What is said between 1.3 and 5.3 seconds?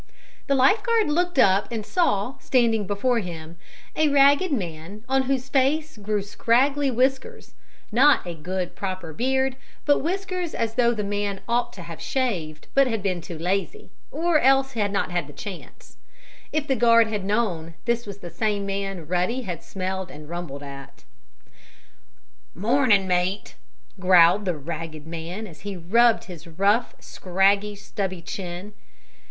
up and saw, standing before him, a ragged man on